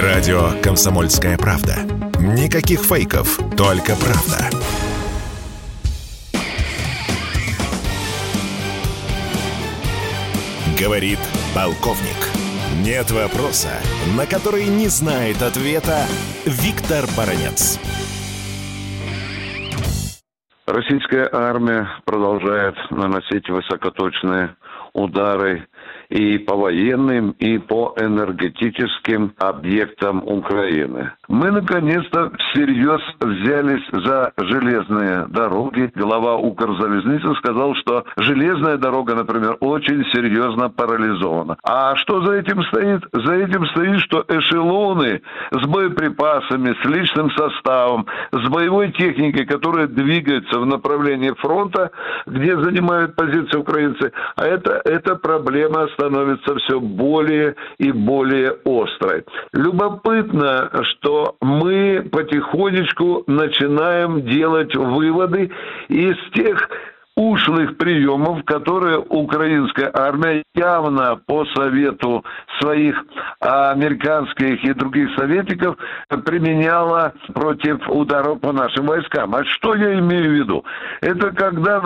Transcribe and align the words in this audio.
Радио 0.00 0.58
«Комсомольская 0.62 1.36
правда». 1.36 1.74
Никаких 2.18 2.80
фейков, 2.80 3.36
только 3.58 3.94
правда. 3.94 4.48
Говорит 10.80 11.18
полковник. 11.54 12.16
Нет 12.82 13.10
вопроса, 13.10 13.68
на 14.16 14.24
который 14.24 14.64
не 14.64 14.88
знает 14.88 15.42
ответа 15.42 16.06
Виктор 16.46 17.04
Баранец. 17.14 17.78
Российская 20.66 21.28
армия 21.30 21.86
продолжает 22.06 22.76
наносить 22.90 23.46
высокоточные 23.50 24.56
удары 24.94 25.66
и 26.12 26.36
по 26.38 26.54
военным, 26.56 27.30
и 27.38 27.58
по 27.58 27.94
энергетическим 27.98 29.32
объектам 29.38 30.22
Украины. 30.26 31.12
Мы 31.28 31.50
наконец-то 31.50 32.30
всерьез 32.38 33.00
взялись 33.18 33.84
за 33.92 34.32
железные 34.36 35.26
дороги. 35.28 35.90
Глава 35.94 36.36
Укрзалезницы 36.36 37.34
сказал, 37.36 37.74
что 37.76 38.04
железная 38.18 38.76
дорога, 38.76 39.14
например, 39.14 39.56
очень 39.60 40.04
серьезно 40.12 40.68
парализована. 40.68 41.56
А 41.64 41.96
что 41.96 42.22
за 42.26 42.34
этим 42.34 42.62
стоит? 42.64 43.02
За 43.12 43.34
этим 43.34 43.64
стоит, 43.68 44.00
что 44.00 44.24
эшелоны 44.28 45.22
с 45.50 45.66
боеприпасами, 45.66 46.76
с 46.82 46.84
личным 46.84 47.30
составом, 47.30 48.06
с 48.32 48.48
боевой 48.48 48.92
техникой, 48.92 49.46
которая 49.46 49.86
двигается 49.86 50.60
в 50.60 50.66
направлении 50.66 51.32
фронта, 51.38 51.90
где 52.26 52.54
занимают 52.58 53.16
позиции 53.16 53.56
украинцы, 53.56 54.12
а 54.36 54.44
это, 54.44 54.82
это 54.84 55.16
проблема 55.16 55.88
становится 56.02 56.56
все 56.56 56.80
более 56.80 57.54
и 57.78 57.92
более 57.92 58.56
острой. 58.64 59.24
Любопытно, 59.52 60.70
что 60.82 61.36
мы 61.40 62.08
потихонечку 62.10 63.24
начинаем 63.26 64.22
делать 64.22 64.74
выводы 64.74 65.50
из 65.88 66.16
тех 66.34 66.68
ушлых 67.14 67.76
приемов, 67.76 68.42
которые 68.44 68.98
украинская 68.98 69.90
армия 69.92 70.42
явно 70.54 71.20
по 71.26 71.44
совету 71.54 72.24
своих 72.58 72.96
американских 73.40 74.64
и 74.64 74.72
других 74.72 75.10
советников 75.16 75.76
применяла 76.24 77.12
против 77.34 77.78
ударов 77.88 78.40
по 78.40 78.52
нашим 78.52 78.86
войскам. 78.86 79.34
А 79.34 79.44
что 79.44 79.74
я 79.74 79.98
имею 79.98 80.30
в 80.30 80.34
виду? 80.34 80.64
Это 81.02 81.32
когда 81.32 81.80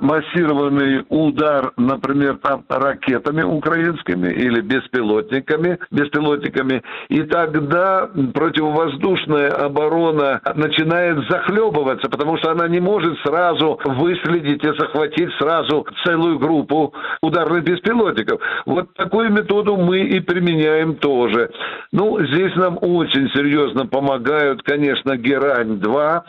массированный 0.00 1.04
удар, 1.08 1.72
например, 1.76 2.38
там 2.42 2.64
ракетами 2.68 3.42
украинскими 3.42 4.28
или 4.28 4.60
беспилотниками, 4.60 5.78
беспилотниками, 5.90 6.82
и 7.08 7.22
тогда 7.22 8.08
противовоздушная 8.34 9.50
оборона 9.50 10.40
начинает 10.54 11.18
захлебываться, 11.28 12.08
потому 12.08 12.38
что 12.38 12.50
она 12.50 12.68
не 12.68 12.80
может 12.80 13.18
сразу 13.24 13.78
выследить 13.84 14.64
и 14.64 14.78
захватить 14.78 15.30
сразу 15.38 15.86
целую 16.04 16.38
группу 16.38 16.94
ударных 17.22 17.64
беспилотников. 17.64 18.40
Вот 18.66 18.92
такую 18.94 19.30
методу 19.30 19.76
мы 19.76 20.00
и 20.00 20.20
применяем 20.20 20.96
тоже. 20.96 21.50
Ну, 21.92 22.18
здесь 22.26 22.54
нам 22.56 22.78
очень 22.80 23.28
серьезно 23.34 23.86
помогают, 23.86 24.62
конечно, 24.62 25.16
Герань-2, 25.16 26.22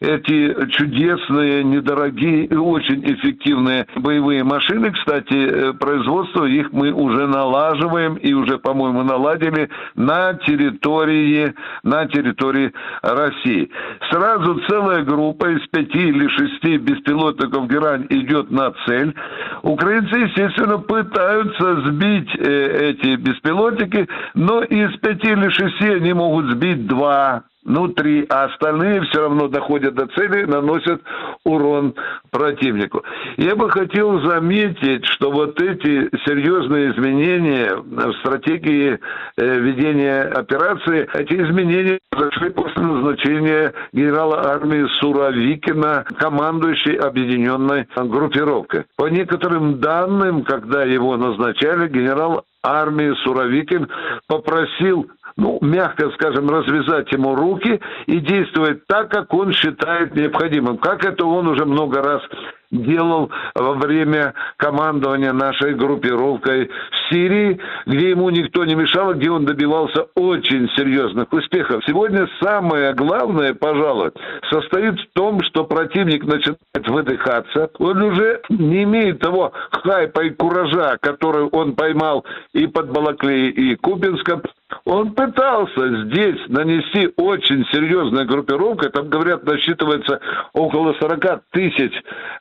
эти 0.00 0.70
чудесные, 0.70 1.62
недорогие 1.64 2.46
очень 2.70 3.04
эффективные 3.04 3.86
боевые 3.96 4.44
машины. 4.44 4.90
Кстати, 4.92 5.34
э, 5.34 5.72
производство 5.74 6.44
их 6.44 6.72
мы 6.72 6.92
уже 6.92 7.26
налаживаем 7.26 8.14
и 8.14 8.32
уже, 8.32 8.58
по-моему, 8.58 9.02
наладили 9.02 9.68
на 9.94 10.34
территории, 10.34 11.54
на 11.82 12.06
территории 12.06 12.72
России. 13.02 13.70
Сразу 14.10 14.60
целая 14.68 15.02
группа 15.02 15.50
из 15.50 15.66
пяти 15.68 16.08
или 16.08 16.28
шести 16.28 16.78
беспилотников 16.78 17.68
«Герань» 17.68 18.06
идет 18.10 18.50
на 18.50 18.72
цель. 18.86 19.14
Украинцы, 19.62 20.16
естественно, 20.16 20.78
пытаются 20.78 21.82
сбить 21.86 22.30
э, 22.38 22.90
эти 22.90 23.16
беспилотники, 23.16 24.08
но 24.34 24.62
из 24.62 24.96
пяти 25.00 25.28
или 25.28 25.48
шести 25.50 25.88
они 25.88 26.12
могут 26.12 26.46
сбить 26.52 26.86
два 26.86 27.44
ну, 27.64 27.88
три, 27.88 28.24
а 28.28 28.44
остальные 28.44 29.02
все 29.02 29.20
равно 29.20 29.48
доходят 29.48 29.94
до 29.94 30.06
цели, 30.08 30.44
наносят 30.44 31.02
урон 31.44 31.94
противнику. 32.30 33.02
Я 33.36 33.54
бы 33.54 33.70
хотел 33.70 34.20
заметить, 34.22 35.04
что 35.06 35.30
вот 35.30 35.60
эти 35.60 36.08
серьезные 36.26 36.92
изменения 36.92 37.74
в 37.76 38.12
стратегии 38.20 38.98
э, 39.36 39.58
ведения 39.60 40.22
операции, 40.22 41.08
эти 41.14 41.34
изменения 41.34 41.98
произошли 42.10 42.50
после 42.50 42.82
назначения 42.82 43.74
генерала 43.92 44.46
армии 44.46 44.86
Суровикина, 45.00 46.04
командующей 46.18 46.94
объединенной 46.94 47.86
группировкой. 47.94 48.84
По 48.96 49.08
некоторым 49.08 49.80
данным, 49.80 50.44
когда 50.44 50.84
его 50.84 51.16
назначали, 51.16 51.88
генерал 51.88 52.44
армии 52.62 53.14
Суровикин 53.24 53.88
попросил 54.26 55.10
ну, 55.36 55.58
мягко 55.60 56.10
скажем, 56.12 56.48
развязать 56.48 57.10
ему 57.12 57.34
руки 57.34 57.80
и 58.06 58.20
действовать 58.20 58.86
так, 58.86 59.10
как 59.10 59.32
он 59.34 59.52
считает 59.52 60.14
необходимым. 60.14 60.78
Как 60.78 61.04
это 61.04 61.24
он 61.24 61.48
уже 61.48 61.64
много 61.64 62.02
раз 62.02 62.22
делал 62.70 63.30
во 63.54 63.74
время 63.74 64.34
командования 64.56 65.32
нашей 65.32 65.74
группировкой 65.74 66.70
Сирии, 67.10 67.58
где 67.86 68.10
ему 68.10 68.30
никто 68.30 68.64
не 68.64 68.74
мешал, 68.74 69.14
где 69.14 69.30
он 69.30 69.44
добивался 69.44 70.06
очень 70.14 70.68
серьезных 70.76 71.32
успехов. 71.32 71.82
Сегодня 71.86 72.28
самое 72.40 72.94
главное, 72.94 73.54
пожалуй, 73.54 74.12
состоит 74.50 74.98
в 74.98 75.12
том, 75.14 75.42
что 75.42 75.64
противник 75.64 76.24
начинает 76.24 76.88
выдыхаться. 76.88 77.70
Он 77.78 78.02
уже 78.02 78.40
не 78.48 78.84
имеет 78.84 79.20
того 79.20 79.52
хайпа 79.70 80.20
и 80.20 80.30
куража, 80.30 80.96
который 81.00 81.44
он 81.44 81.74
поймал 81.74 82.24
и 82.52 82.66
под 82.66 82.90
Балаклеей, 82.90 83.50
и 83.50 83.76
Кубинском. 83.76 84.42
Он 84.84 85.12
пытался 85.12 86.04
здесь 86.04 86.38
нанести 86.48 87.12
очень 87.16 87.64
серьезную 87.72 88.26
группировку, 88.26 88.88
там, 88.90 89.08
говорят, 89.08 89.44
насчитывается 89.44 90.20
около 90.52 90.94
40 90.94 91.42
тысяч 91.50 91.92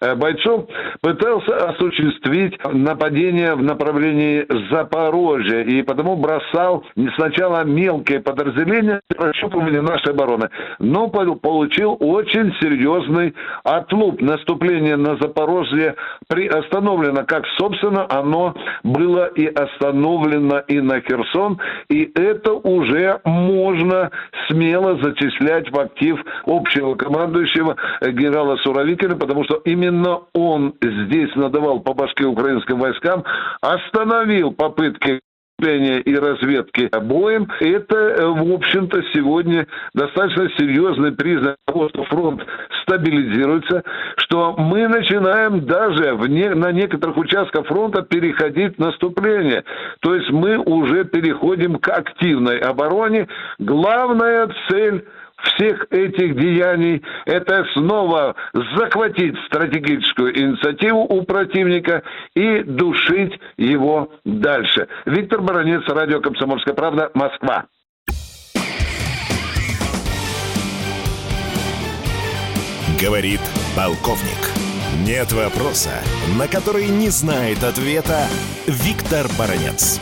э, 0.01 0.15
бойцов, 0.15 0.67
пытался 1.01 1.69
осуществить 1.69 2.57
нападение 2.71 3.55
в 3.55 3.63
направлении 3.63 4.45
Запорожья, 4.71 5.61
и 5.61 5.81
потому 5.81 6.15
бросал 6.15 6.83
сначала 7.15 7.63
мелкие 7.63 8.19
подразделения 8.19 9.01
прощупывания 9.07 9.81
нашей 9.81 10.11
обороны, 10.13 10.49
но 10.79 11.09
получил 11.09 11.97
очень 11.99 12.53
серьезный 12.59 13.33
отлуп. 13.63 14.21
Наступление 14.21 14.95
на 14.95 15.17
Запорожье 15.17 15.95
приостановлено, 16.27 17.25
как, 17.25 17.45
собственно, 17.57 18.05
оно 18.09 18.55
было 18.83 19.25
и 19.27 19.47
остановлено 19.47 20.59
и 20.67 20.79
на 20.79 21.01
Херсон, 21.01 21.59
и 21.89 22.11
это 22.15 22.53
уже 22.53 23.19
можно 23.25 24.11
смело 24.47 24.97
зачислять 25.01 25.71
в 25.71 25.79
актив 25.79 26.19
общего 26.45 26.95
командующего 26.95 27.75
генерала 28.01 28.57
Суровикина, 28.57 29.15
потому 29.15 29.43
что 29.43 29.55
именно 29.65 30.19
он 30.33 30.73
здесь 30.81 31.33
надавал 31.35 31.79
по 31.79 31.93
башке 31.93 32.25
украинским 32.25 32.79
войскам, 32.79 33.23
остановил 33.61 34.48
попытки 34.51 35.21
и 35.61 36.15
разведки 36.15 36.89
боем, 37.01 37.47
это, 37.59 37.95
э, 37.95 38.25
в 38.25 38.53
общем-то, 38.53 39.03
сегодня 39.13 39.67
достаточно 39.93 40.49
серьезный 40.57 41.11
признак 41.11 41.57
того, 41.65 41.89
что 41.89 42.03
фронт 42.05 42.41
стабилизируется, 42.83 43.83
что 44.17 44.55
мы 44.57 44.87
начинаем 44.87 45.65
даже 45.65 46.15
в 46.15 46.27
не, 46.27 46.49
на 46.49 46.71
некоторых 46.71 47.17
участках 47.17 47.67
фронта 47.67 48.03
переходить 48.03 48.77
в 48.77 48.79
наступление. 48.79 49.63
То 49.99 50.15
есть 50.15 50.29
мы 50.31 50.57
уже 50.57 51.03
переходим 51.03 51.75
к 51.75 51.89
активной 51.89 52.59
обороне. 52.59 53.27
Главная 53.59 54.49
цель 54.69 55.05
всех 55.43 55.87
этих 55.91 56.35
деяний– 56.35 57.03
это 57.25 57.65
снова 57.73 58.35
захватить 58.77 59.35
стратегическую 59.47 60.37
инициативу 60.37 61.01
у 61.01 61.23
противника 61.23 62.03
и 62.35 62.63
душить 62.63 63.39
его 63.57 64.11
дальше. 64.25 64.87
Виктор 65.05 65.41
Баранец, 65.41 65.83
радио 65.87 66.21
«Комсомольская 66.21 66.73
правда», 66.73 67.11
Москва. 67.13 67.65
Говорит 73.01 73.39
полковник. 73.77 74.51
Нет 75.05 75.31
вопроса, 75.31 75.91
на 76.37 76.47
который 76.47 76.87
не 76.87 77.09
знает 77.09 77.63
ответа 77.63 78.27
Виктор 78.67 79.27
Баранец. 79.37 80.01